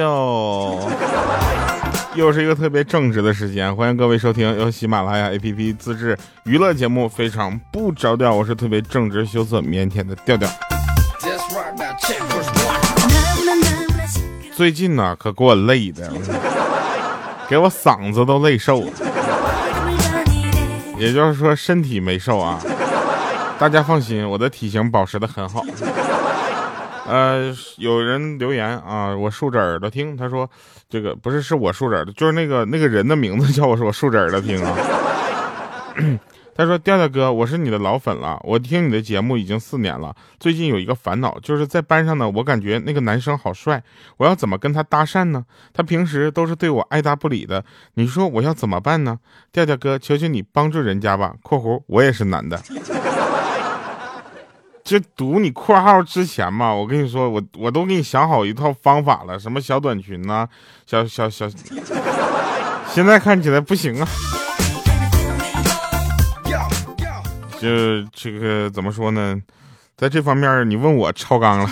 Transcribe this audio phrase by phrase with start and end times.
[0.00, 0.80] 哟，
[2.16, 10.48] 又是一个特别正直的时间，欢迎各位收听由喜马拉雅 APP 自制娱乐节目《非常不着调》，我是特别正直、羞涩、腼腆的调调。
[14.56, 16.10] 最近呢，可给我累的，
[17.46, 18.86] 给我嗓子都累瘦了。
[20.96, 22.58] 也就是说，身体没瘦啊。
[23.58, 25.62] 大家放心，我的体型保持的很好。
[27.06, 30.16] 呃，有人留言啊，我竖着耳朵听。
[30.16, 30.48] 他说，
[30.88, 34.76] 这个不是是我竖着耳朵，就是那个那个人的名字叫我说我竖着耳朵听啊。
[36.54, 40.14] 他说，调调哥，我是你的老粉了，我听你的节目已经四年了。
[40.38, 43.82] 最近有一个烦恼，就是在班上呢，我感觉那个男生好帅，
[44.18, 45.46] 我要怎么跟他搭讪呢？
[45.72, 47.64] 他平时都是对我爱答不理的，
[47.94, 49.18] 你说我要怎么办呢？
[49.52, 51.34] 调调哥，求求你帮助人家吧。
[51.42, 52.60] （括弧我也是男的。）
[54.90, 60.48] 就读你括号之前嘛，我跟你说，我我都给你想好一套方法了，什么小短裙呐，
[60.84, 61.48] 小小小，
[62.92, 64.08] 现在看起来不行啊。
[67.60, 69.40] 就这个怎么说呢，
[69.96, 71.70] 在这方面你问我超纲了。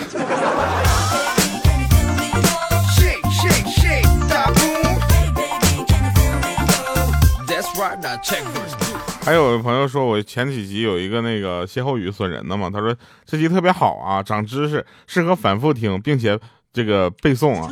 [9.29, 12.95] 还有朋友说我前几集有一个那个歇后语损人的嘛，他说
[13.27, 16.35] 这集特别好啊，长知识，适合反复听，并且
[16.73, 17.71] 这个背诵啊。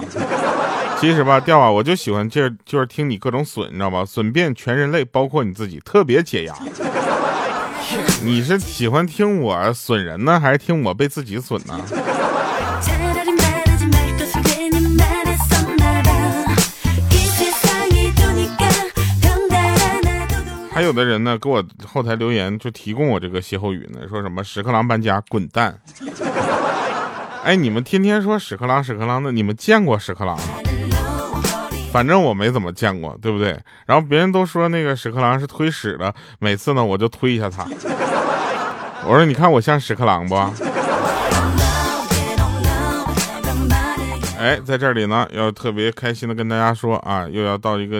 [1.02, 4.06] 其实吧，调啊，我就喜欢这就是听你各种损，你知道吧？
[4.06, 6.54] 损遍全人类，包括你自己，特别解压。
[8.22, 11.82] 你是喜欢听我损人呢，还是听我被自己损呢？
[20.78, 25.76] 还有的人呢，给我后台留言就提供我这个歇后语呢，说什么屎壳郎搬家滚蛋。
[27.44, 30.44] 哎，你们天天说屎壳郎屎壳郎的，你们见过屎壳郎吗？
[31.92, 33.60] 反正我没怎么见过，对不对？
[33.88, 37.66] 然后别人都说那个屎壳郎是推屎的，每次呢我就推一下他。
[39.04, 40.36] 我说你看我像屎壳郎不？
[44.38, 48.00] 哎，在这里呢，要特别开心的跟大家说啊，又要到一个。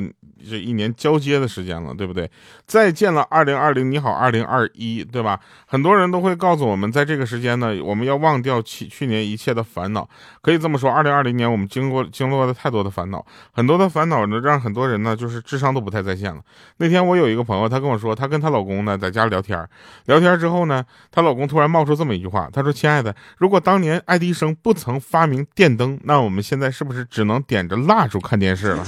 [0.50, 2.30] 这一年交接的时间了，对不对？
[2.66, 5.40] 再见了，二零二零，你好，二零二一，对吧？
[5.66, 10.08] 很多人都会告诉我们，在这个时间呢，我们要忘掉去去年一切的烦恼。
[10.42, 16.42] 可以这么说，二零二零年我们经过经历了太多的烦恼，很多的烦恼呢，让很多人呢，就是智商都不太在线了。
[16.78, 19.68] 那天我有一个朋友，她跟我说，她跟她老公呢在家聊天，
[20.06, 28.86] 聊天之后呢，她老公突然冒出这么一句话，他说：“亲爱的，如果当年爱迪生不曾发明电灯，那我们现在是不是只能点着蜡烛看电视了？”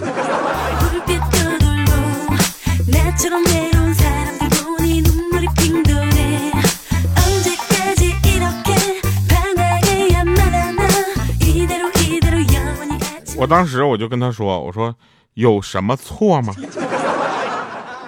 [13.37, 14.95] 我当时我就跟他说：“我说
[15.33, 16.53] 有什么错吗？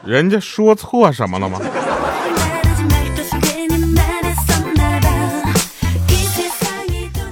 [0.06, 1.60] 人家说错什么了吗？”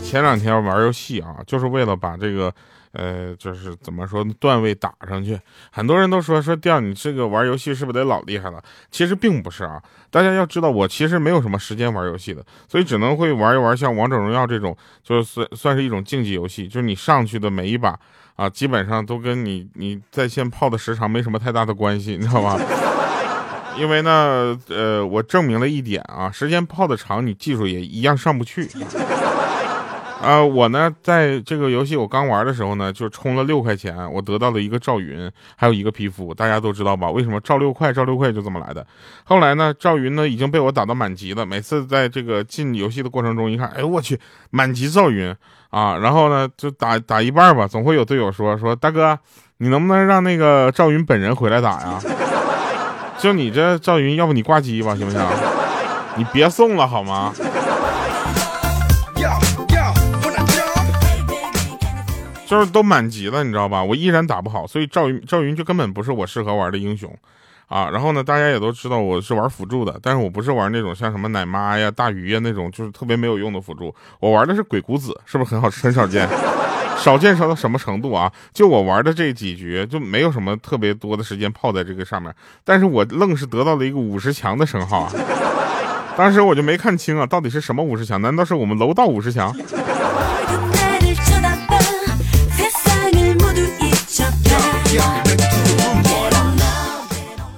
[0.03, 2.53] 前两天玩游戏啊，就是为了把这个。
[2.99, 5.39] 呃，就是怎么说段位打上去，
[5.71, 8.61] 很多人都说说调你这个玩游戏是不是得老厉害了？
[8.91, 17.97] 其实并不是啊，大家要知道我其实没有什么时间玩游戏的，所以只能会玩一玩像王者荣耀这种，就是算算是一种竞技游戏，就是你上去的每一把
[18.35, 22.59] 啊，基本上都跟你你在线泡的时长没什么太大的关系，你知道吧？
[23.79, 28.67] 因为呢，呃，我证明了一点啊，时间泡的长，你技术也一样上不去。
[30.21, 37.09] 啊，我呢，在这个游戏我刚玩的时候呢，就充了六块钱，我得到了一个赵云，还有一个皮肤，大家都知道吧？
[37.09, 37.93] 为什么赵六块？
[37.93, 38.85] 赵六块就这么来的。
[39.23, 41.45] 后来呢，赵云呢已经被我打到满级了。
[41.45, 44.19] 每次在这个进游戏的过程中，一看，哎呦我去，
[44.51, 45.33] 满级赵云
[45.69, 45.97] 啊！
[45.97, 49.17] 然后呢，就打打一半吧，总会有队友说说大哥，
[49.59, 51.99] 你能不能让那个赵云本人回来打呀？
[53.17, 55.21] 就你这赵云，要不你挂机吧，行不行？
[56.17, 57.33] 你别送了好吗？
[62.49, 63.83] 就是都满级了，你知道吧？
[63.83, 67.15] 我依然打不好，所以赵云赵云就根本不是我适合玩的英雄，
[67.67, 67.87] 啊！
[67.91, 73.93] 然后呢，大家也都知道我是玩辅助的，但是我不是玩那种像什么奶妈呀、大鱼呀那种，就是特别没有用的辅助。
[74.19, 75.69] 我玩的是鬼谷子，是不是很好？
[75.69, 76.27] 很少见，
[76.97, 78.31] 少见少到什么程度啊？
[78.51, 85.11] 就我玩的这几局，就没有什么特别多的时间泡在这个上面，但是我愣是得到了一个五十强的称号啊！
[86.17, 88.19] 当时我就没看清啊，到底是什么五十强？
[88.19, 89.55] 难道是我们楼道五十强？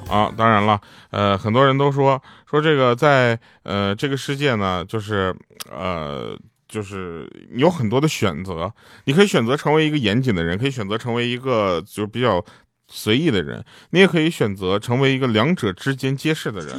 [0.09, 0.79] 啊，当然了，
[1.11, 5.33] 呃，很多人都说说这个在呃这个世界呢，就是
[5.71, 6.37] 呃
[6.67, 8.69] 就是有很多的选择，
[9.05, 12.43] 你可以选择成为一个严谨的人，可以选择成为一个就是比较
[12.89, 16.77] 随意的人，你也可以选择成为一个两者之间皆是的人，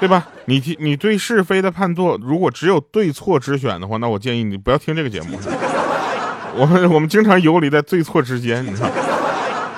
[0.00, 0.26] 对吧？
[0.46, 5.38] 你听，你对是非的判断，如果只有对错之选的话，那我建议你不要听这个节目。
[6.56, 8.90] 我们我们经常游离在对错之间，你知道。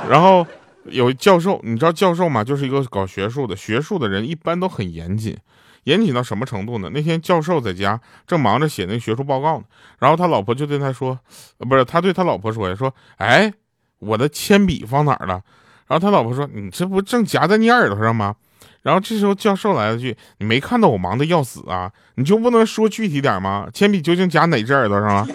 [0.09, 0.47] 然后
[0.85, 2.43] 有教授，你知道教授吗？
[2.43, 5.37] 就是一个搞学术的，学术的人一般都很严谨。
[5.85, 6.91] 严谨到什么程度呢？
[6.93, 9.65] 那天教授在家正忙着写那个学术报告呢，
[9.99, 11.19] 然后他老婆就对他说
[11.57, 13.51] ：“不是，他对他老婆说呀，说，哎，
[13.99, 15.41] 我的铅笔放哪儿了？”
[15.89, 18.37] 然后他老婆说：“你这不正夹在你耳朵上吗？”
[18.83, 21.91] 然后这时候教授来了句：“你没看到我忙的要死啊？
[22.17, 23.67] 你就不能说具体点吗？
[23.73, 25.27] 铅笔究竟夹哪只耳朵上了？”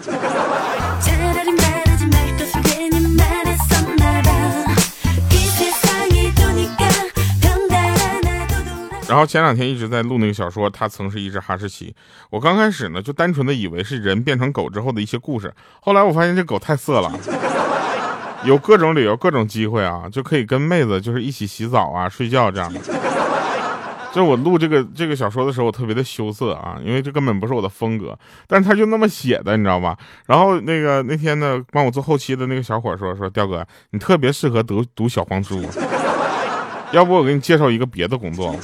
[9.08, 11.94] 然后前两天一直在录那个小说，他曾是一只哈士奇。
[12.30, 17.12] 我刚开始呢就单纯的以为是人变成狗之后的一些故事，后来我发现这狗太色了，
[18.44, 22.80] 有各种理由、各种机会啊，就可以跟妹子就是一起洗澡啊、睡觉这样的。
[24.12, 28.18] 就我录这个这个小说的时候，我特别的羞涩啊，因为这根本不是我的风格，
[28.48, 29.98] 但他就那么写的，你知道吧？
[30.26, 35.62] 然后那个那天呢，帮我做后期的那个小伙说说，刁哥，你特别适合读读小黄书，
[36.94, 38.56] 要不我给你介绍一个别的工作。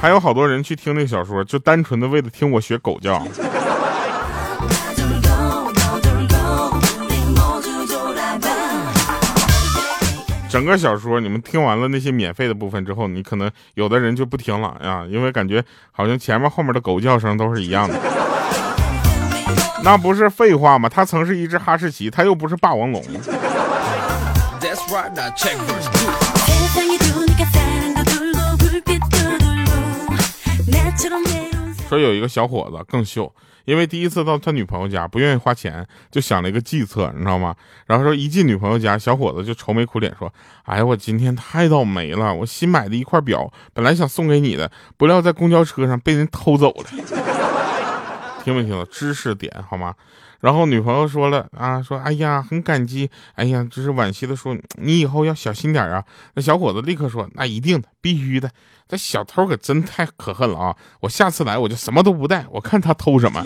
[0.00, 3.24] 还有好多人去听那个小说，就单纯的为了听我学狗叫。
[10.50, 17.94] 整个小说你们听完了那些免费的部分之后，你可能有的人就不听了呀，因为感觉好像前面后面的狗叫声都是一样的。
[19.84, 20.88] 那不是废话吗？
[20.88, 23.02] 它曾是一只哈士奇，它又不是霸王龙。
[31.88, 37.56] 说有一个小伙子更秀，因为第一次到他女朋友家，不愿意花钱，就想了一个计策，你知道吗？
[37.86, 40.32] 然后说一进女朋友家，小伙子就愁眉苦脸说
[40.64, 46.84] ：“哎呀，我今天太倒霉了，我新买的一块表，本来想送给你的，不料在公交车上被人偷走了。”
[48.42, 48.84] 听没听到？
[48.86, 49.94] 知识点好吗？
[50.40, 56.04] 然后女朋友说了啊，说哎呀，很感激，哎呀，就是惋惜的说，你以后要小心点啊。
[56.34, 58.50] 那小伙子立刻说，那一定的，必须的。
[58.88, 60.76] 这小偷可真太可恨了啊！
[61.00, 63.42] 我下次来我就什么都不带，我看他偷什么。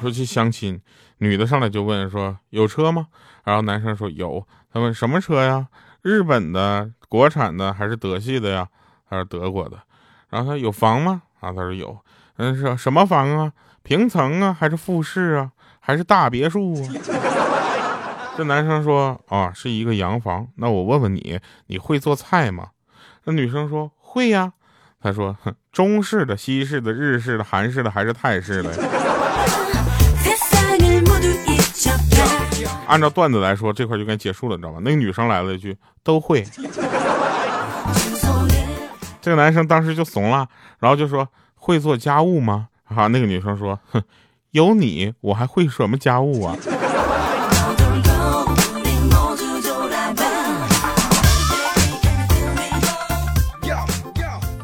[0.00, 0.80] 说去相亲，
[1.18, 3.08] 女的上来就问说有车吗？
[3.44, 4.46] 然后男生说有。
[4.72, 5.66] 他问什么车呀？
[6.02, 8.68] 日本的、国产的还是德系的呀？
[9.08, 9.78] 他说德国的。
[10.28, 11.22] 然后他有房吗？
[11.40, 11.98] 啊，他说有。
[12.36, 13.52] 嗯，是什么房啊？
[13.82, 15.50] 平层啊，还是复式啊，
[15.80, 16.88] 还是大别墅啊？
[18.36, 20.46] 这男生说啊，是一个洋房。
[20.56, 22.68] 那我问问你，你会做菜吗？
[23.24, 24.52] 那女生说会呀。
[25.00, 28.70] 他说哼中式的、西式的、日式的、韩式的还是泰式的？
[32.88, 34.80] 按照段子来说，这块就该结束了，你知道吧？
[34.82, 36.42] 那个女生来了一句：“都会。
[39.20, 40.48] ”这个男生当时就怂了，
[40.78, 44.02] 然后就说：“会做家务吗？”啊，那个女生说：“哼，
[44.52, 46.56] 有你，我还会什么家务啊？”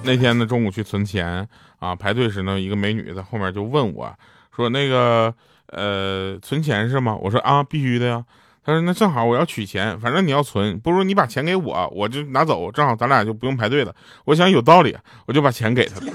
[0.03, 1.47] 那天呢，中午去存钱
[1.79, 4.11] 啊，排队时呢，一个美女在后面就问我
[4.57, 5.35] 说：“那个。”
[5.75, 7.17] 呃，存钱是吗？
[7.21, 8.25] 我说啊，必须的呀。
[8.65, 13.95] 他说那正好我要取钱，反正你要存，不如你把钱给我，我就拿走，正好咱俩就不用排队了。
[14.25, 16.13] 我想有道理，我就把钱给他了。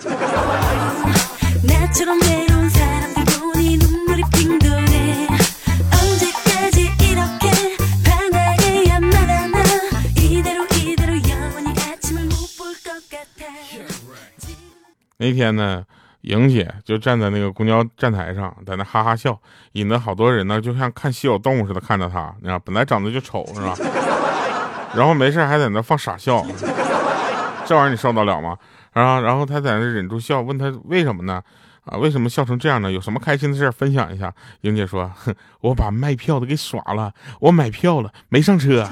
[15.18, 15.86] 那天呢？
[16.22, 19.40] 莹姐就站在那个公交站台上，在那哈哈笑，
[19.74, 22.34] 引得好多人呢，就像看稀有动物似的看着她。
[22.40, 23.76] 你知道，本来长得就丑，是吧？
[24.96, 26.46] 然后没事还在那放傻笑，
[27.66, 28.58] 这玩意儿你受得了吗？
[28.94, 31.42] 啊，然后他在那忍住笑，问他为什么呢？
[31.86, 32.92] 啊，为什么笑成这样呢？
[32.92, 34.34] 有什么开心的事分享一下？
[34.62, 38.88] 莹姐说：“哼，我把卖票的给耍了，我买票了，没上车。”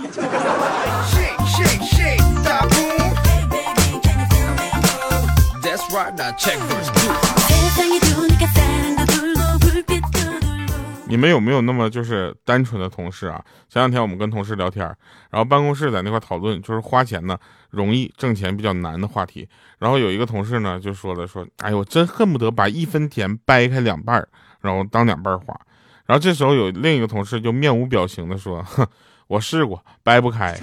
[11.09, 13.41] 你们有没有那么就是单纯的同事啊？
[13.69, 14.85] 前两天我们跟同事聊天，
[15.31, 17.37] 然后办公室在那块讨论，就是花钱呢
[17.69, 19.47] 容易挣钱比较难的话题。
[19.79, 24.27] 然后有一个同事呢就说了说，哎呦，我真恨不得把一分钱掰开两半
[24.61, 25.59] 然后当两半花。
[26.05, 28.85] 然后这时候有另一个同事就面无表情的说，哼，
[29.27, 30.55] 我试过掰不开。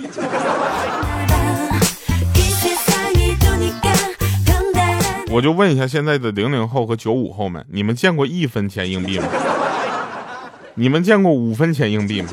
[5.35, 9.26] 我就问一下现在的零零后和九五后们，你们见过一分钱硬币吗？
[10.76, 12.29] 你们见过五分钱硬币吗？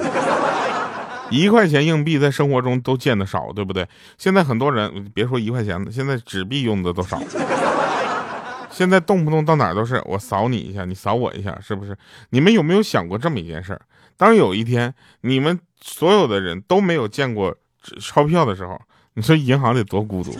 [1.31, 3.87] 一块钱硬币在生活中都见得少，对不对？
[4.19, 7.19] 现在很多人别说一块钱了，现在纸币用的都少。
[8.69, 11.97] 现在动不动到哪都是我扫你一下，你扫我一下，是不是？
[12.29, 13.81] 你们有没有想过这么一件事儿？
[14.15, 17.55] 当有一天你们所有的人都没有见过
[17.99, 18.79] 钞票的时候，
[19.15, 20.31] 你说银行得多孤独？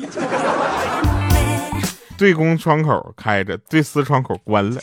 [2.22, 4.80] 对公窗口开着，对私窗口关了。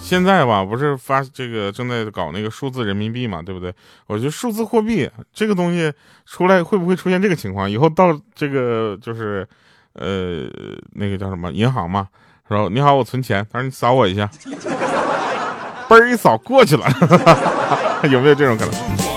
[0.00, 3.74] 现在吧，不是发这个正在搞那个数字人民币嘛，对不对？
[4.06, 5.92] 我觉得数字货币这个东西
[6.24, 7.68] 出来会不会出现这个情况？
[7.68, 9.44] 以后到这个就是，
[9.94, 10.48] 呃，
[10.92, 12.06] 那个叫什么银行嘛，
[12.48, 14.30] 说你好，我存钱，他说你扫我一下，
[15.88, 16.86] 嘣儿一扫过去了，
[18.08, 19.09] 有没有这种可能？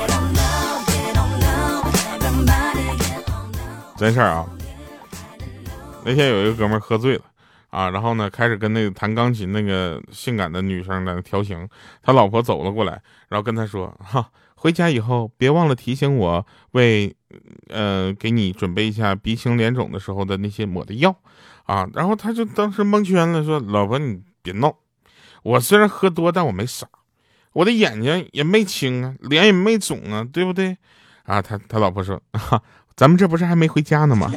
[4.03, 4.45] 真事儿啊！
[6.03, 7.23] 那天有一个哥们儿喝醉了。
[7.69, 11.65] 啊，然后呢，开始跟那个弹钢琴那个性感的女生在那调情。
[12.01, 17.15] 他老婆走了过来，然后跟他说：“哈，回家以后别忘了提醒我，为，
[17.69, 21.15] 呃，给你准备一下鼻青脸肿的时候的那些抹的药。”
[21.63, 24.75] 啊，然后他就当时蒙圈了，说：“老婆，你别闹，
[25.43, 26.85] 我虽然喝多，但我没傻，
[27.53, 30.77] 我的眼睛也没青啊，脸也没肿啊，对不对？”
[31.23, 32.61] 啊，他他老婆说：“哈，
[32.95, 34.31] 咱们这不是还没回家呢吗？”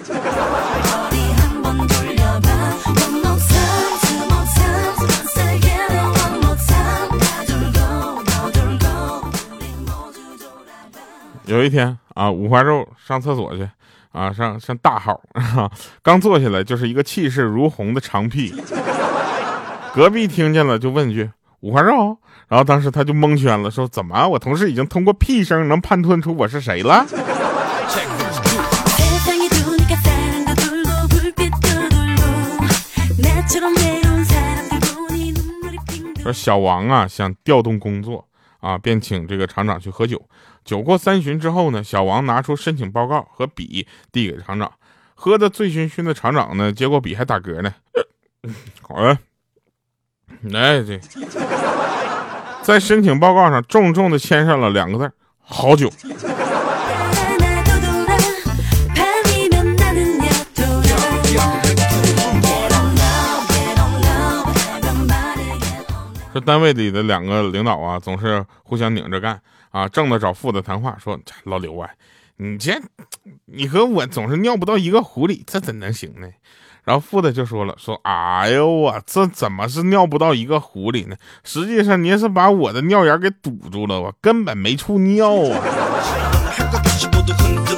[11.44, 13.68] 有一天啊，五花肉上厕所去，
[14.10, 15.70] 啊，上上大号，啊
[16.02, 18.52] 刚坐下来就是一个气势如虹的长屁，
[19.94, 27.06] 隔壁听见了就问句五花肉，然后当时他就蒙圈了，说怎么我同事已经通过屁声能判断出我是谁了？
[36.26, 38.26] 说小王啊想调动工作。
[38.59, 40.21] 啊，便请这个厂长去喝酒。
[40.64, 44.73] 酒过三巡之后呢，小王拿出申请报告和笔递给厂长。
[45.14, 47.73] 喝的醉醺醺的厂长呢，接过笔还打嗝呢。
[48.88, 49.18] 哎，
[50.52, 50.99] 哎，这
[52.62, 55.88] 在申请报告上重重的签上了两个字：好酒。
[66.37, 69.40] 这单位里的两个领导啊，总是互相拧着干
[69.71, 71.88] 啊，正的找副的谈话，说老刘啊，
[72.37, 72.78] 你这
[73.47, 76.28] 你和我总是尿不到一个壶里，这怎能行呢？
[76.85, 81.16] 然后副的就说了，说哎呦我这怎么是尿不到一个壶里呢？
[81.43, 85.59] 实际上您是把我的尿眼给堵住了，我根本没处尿啊。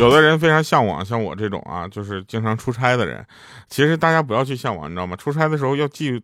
[0.00, 3.24] 有的人非常向往，像我这种啊，就是经常出差的人。
[3.68, 5.14] 其实大家不要去向往，你知道吗？
[5.16, 6.22] 出差的时候要记。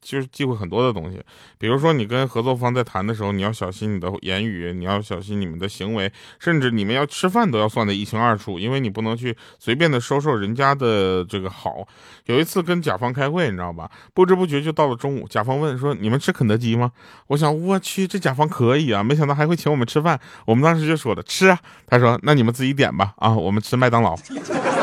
[0.00, 1.20] 就是忌讳很多的东西，
[1.58, 11.86] 比如说你跟合作方在谈的时候，你要小心你的言语，你要小心你们的行为，甚至你们要吃饭都要算得一清二楚，因为你不能去随便的收受人家的这个好。
[12.24, 13.90] 有一次跟甲方开会，你知道吧？
[14.12, 16.90] 不知不觉就到了中午，甲方问说：“你们吃肯德基吗？”
[17.28, 20.18] 我想，我去，这甲方可以啊，没想到还会请我们吃饭。
[20.46, 24.16] 我们当时就说了吃啊，他说：“那你们自己点吧。”啊，我们吃麦当劳。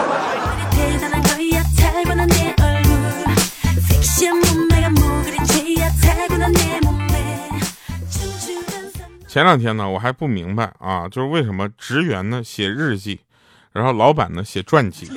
[9.33, 13.19] 前两天呢，我还不明白啊，就是为什么职员呢写日记，
[13.71, 15.09] 然后老板呢写传记。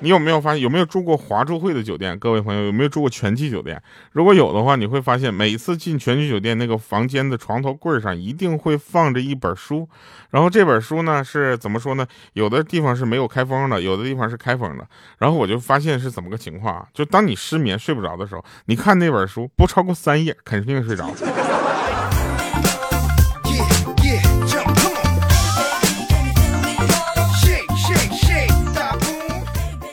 [0.00, 2.18] 你有没有发现，有没有住过华住会的酒店？
[2.18, 3.80] 各位朋友，有没有住过全季酒店？
[4.10, 9.88] 如果有的话，你会发现每次进全季酒店那个房间的床头柜上一定会放着一本书，
[10.30, 12.04] 然后这本书呢是怎么说呢？
[12.32, 14.84] 有的地方是没有开封的，有的地方是开封的。
[15.18, 16.88] 然后我就发现是怎么个情况啊？
[16.92, 21.08] 就当你失眠睡不着的时候，你看那本书不超过三页，肯定睡着。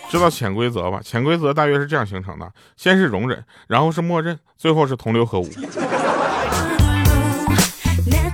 [0.09, 0.99] 知道潜规则吧？
[1.03, 5.49] 潜规则大约是这样形成的：先是容忍，然后是默认，最后是同流合污，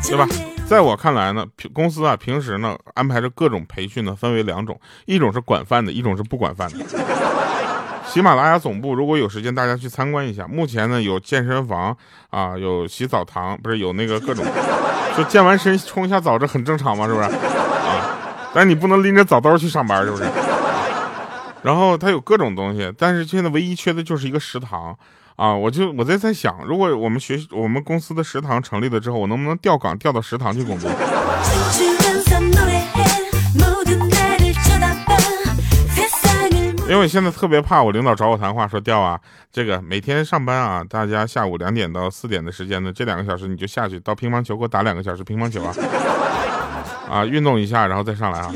[0.08, 0.28] 对吧？
[0.68, 6.78] 在我看来呢，公司啊平时呢安排着各种培训呢，分为两种，一种是管饭的，一种是不管饭的。
[8.08, 10.48] 喜马拉雅总部如果有时间，大家去参观一下。
[10.48, 11.96] 目前呢有健身房
[12.30, 14.46] 啊，有洗澡堂，不是有那个各种，
[15.18, 17.26] 就健完身冲一下澡，这很正常嘛，是不是？
[17.26, 17.32] 啊，
[18.54, 20.24] 但你不能拎着澡兜去上班，是不是？
[21.64, 24.96] 然后它有各种东西，但是现在唯一缺的就是一个食堂。
[25.36, 30.88] 啊，我就我在在想，如果我们学我们公司的食堂成立了之后，我能不能调岗调到食堂去工作？
[36.88, 39.20] 因为现在特别怕我领导找我谈话，说调啊，
[39.52, 45.74] 这个每天上班啊，大家下午两点到四点的时间呢，这两个小时你就下去到乒乓球给我打两个小时乒乓球啊，
[47.10, 48.54] 啊，运动一下然后再上来啊。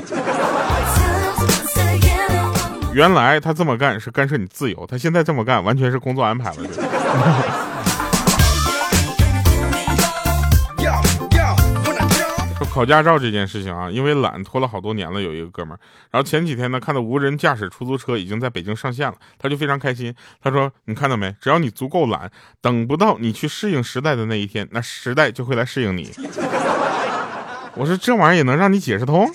[2.98, 6.56] 原来他这么干是干涉你自由，他现在这么干完全是工作安排了。
[12.58, 15.22] 说考驾照这件事情啊，因为懒拖了好多年了。
[15.22, 20.12] 有一个哥们儿，然后前几天呢看到无人驾驶出租车已经在北京上线了，他就非常开心。
[20.42, 21.36] 他说：“你看到没？
[21.40, 26.10] 只要你足够懒，等不到你去适应时代的那一天，那时代就会来适应你。”
[27.78, 29.32] 我说这玩意儿也能让你解释通？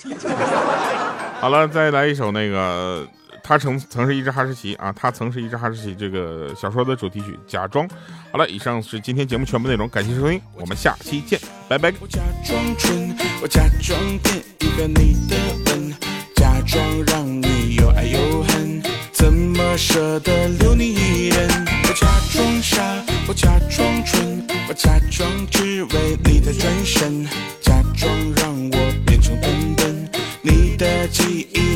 [1.39, 3.07] 好了，再来一首那个。
[3.43, 5.93] 他曾曾是一只哈士奇啊，他曾是一只哈士奇。
[5.93, 7.85] 这个小说的主题曲《假装》。
[8.31, 11.93] 好了，以上是今天节目全部内容，感谢收听，我们下期见，拜拜。
[11.99, 15.35] 我假装蠢，我假装变一个你的
[15.65, 15.93] 吻，
[16.37, 18.81] 假装让你又爱又恨，
[19.11, 21.49] 怎么舍得留你一人？
[21.83, 22.81] 我假装傻，
[23.27, 27.25] 我假装蠢，我假装只为你的转身，
[27.59, 30.09] 假装让我变成笨笨，
[30.41, 31.72] 你的记忆。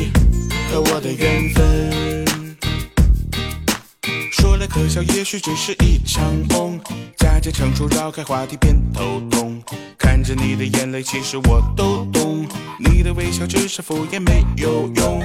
[0.80, 2.56] 我的缘分，
[4.30, 6.78] 说来可笑，也许只是一场梦。
[7.16, 9.62] 假借成熟，绕开话题，偏头痛。
[9.98, 12.46] 看着你的眼泪，其实我都懂。
[12.78, 15.20] 你的微笑只是敷衍，没有用。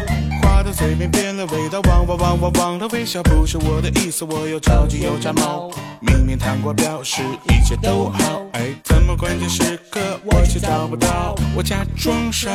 [0.63, 5.70] 话到嘴边变了味道，忘忘忘忘忘了微笑不是我的意思，我又着急又炸毛。
[6.00, 11.35] 明明糖果，表示一切都好，哎，怎么关键时刻我却找不到？
[11.53, 12.50] 我假装傻，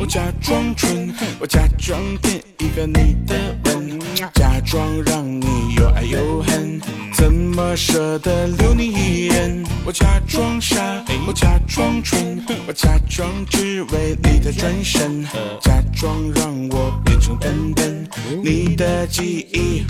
[0.00, 3.36] 我假装蠢，我假装变一个你的
[3.66, 4.00] 吻，
[4.34, 6.80] 假装让你又爱又恨，
[7.22, 9.64] 怎么舍得留你一人？
[9.86, 15.24] 我假装傻，我假装蠢，我假装只为你的转身，
[15.60, 18.08] 假装让我变成笨笨，
[18.42, 19.84] 你的记忆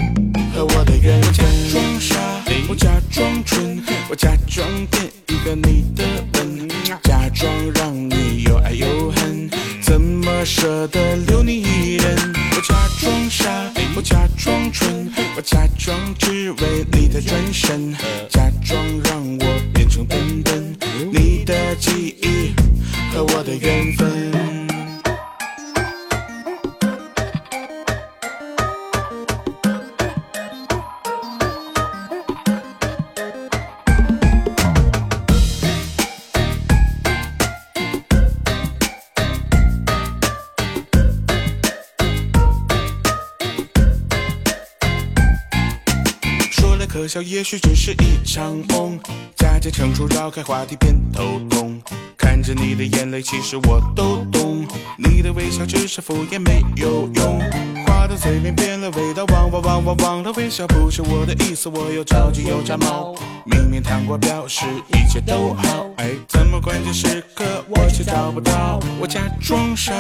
[0.55, 1.33] 和我的缘分。
[1.33, 1.43] 假
[1.73, 2.17] 装傻，
[2.69, 6.69] 我假装蠢，我假装变一个你的吻，
[7.03, 9.49] 假装让你又爱又恨，
[9.81, 12.15] 怎么舍得留你一人？
[12.55, 17.95] 我假装傻，我假装蠢，我假装只为你的转身，
[18.31, 18.79] 假装
[47.13, 48.99] 笑，也许只是一场梦。
[49.37, 51.79] 假借成熟，绕开话题，偏头痛。
[52.17, 54.67] 看着你的眼泪，其实我都懂。
[54.97, 57.39] 你的微笑只是敷衍，没有用。
[57.85, 63.15] 话到嘴边变了味道，忘忘忘忘忘了微笑不是我的意思，我又着急又炸毛。
[63.45, 68.81] 明明谈过，表示一切都好，哎，怎么关键时刻我却找不到？
[68.99, 69.93] 我假装傻，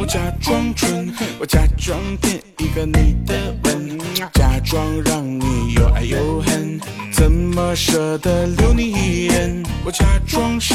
[0.00, 3.75] 我假装蠢，我假装变一个你的吻，
[4.16, 6.80] 假装让你又爱又恨，
[7.12, 9.62] 怎么舍得留你一人？
[9.84, 10.74] 我假装傻，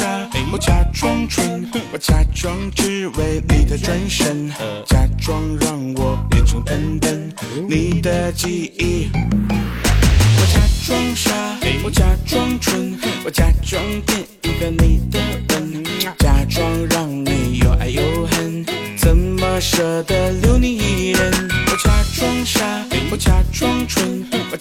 [0.52, 4.48] 我假装蠢，我假装只为你的转身，
[4.86, 7.32] 假装让我变成笨笨，
[7.68, 9.10] 你的记忆。
[9.12, 11.32] 我假装傻，
[11.82, 15.84] 我假装蠢，我假装变一个你的吻，
[16.16, 18.64] 假装让你又爱又恨，
[18.96, 20.71] 怎么舍得留你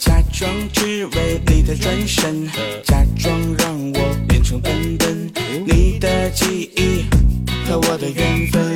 [0.01, 2.47] 假装只为你的转身，
[2.83, 5.31] 假装让我变成笨笨，
[5.63, 7.05] 你的记忆
[7.67, 8.70] 和我的缘分。